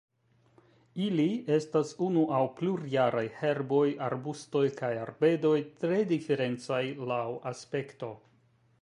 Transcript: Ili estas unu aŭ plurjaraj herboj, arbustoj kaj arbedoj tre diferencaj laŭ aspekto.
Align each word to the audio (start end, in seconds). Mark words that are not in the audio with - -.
Ili 1.07 1.25
estas 1.57 1.91
unu 2.05 2.23
aŭ 2.37 2.39
plurjaraj 2.61 3.25
herboj, 3.43 3.83
arbustoj 4.09 4.65
kaj 4.83 4.93
arbedoj 5.05 5.55
tre 5.85 6.03
diferencaj 6.17 6.85
laŭ 7.15 7.25
aspekto. 7.55 8.15